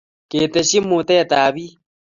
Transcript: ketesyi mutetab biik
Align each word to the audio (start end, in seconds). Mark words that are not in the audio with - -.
ketesyi 0.29 0.79
mutetab 0.87 1.31
biik 1.55 1.73